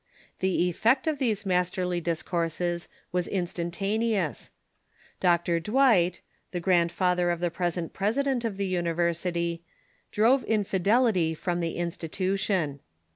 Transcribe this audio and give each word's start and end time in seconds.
The 0.39 0.67
effect 0.67 1.05
of 1.05 1.19
these 1.19 1.45
masterly 1.45 2.01
discourses 2.01 2.87
was 3.11 3.27
instantaneous. 3.27 4.49
Dr. 5.19 5.59
Dwight, 5.59 6.21
the 6.49 6.59
grandfather 6.59 7.29
of 7.29 7.39
the 7.39 7.51
present 7.51 7.93
president 7.93 8.43
of 8.43 8.57
the 8.57 8.65
uni 8.65 8.93
versity, 8.93 9.59
drove 10.11 10.43
infidelity 10.45 11.35
from 11.35 11.59
the 11.59 11.75
institution. 11.77 12.79